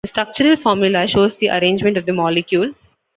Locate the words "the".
0.03-0.07, 1.35-1.49, 2.07-2.13